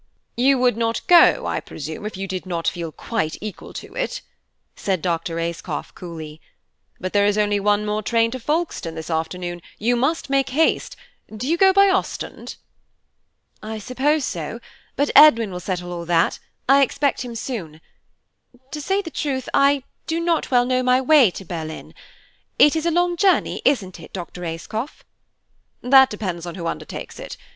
[0.35, 4.21] "You would not go, I presume, if you did not feel quite equal to it,"
[4.75, 5.37] said Dr.
[5.39, 6.41] Ayscough coolly.
[6.99, 10.95] "But there is only one more train to Folkestone this afternoon–you must make haste.
[11.31, 12.55] Do you go by Ostend?"
[13.61, 14.59] "I suppose so;
[14.95, 17.79] but Edwin will settle all that–I expect him soon.
[18.71, 21.93] To say the truth, I do not well know my way to Berlin.
[22.57, 24.43] It is a long journey, isn't it, Dr.
[24.45, 25.03] Ayscough?"
[25.83, 27.37] "That depends upon who undertakes it.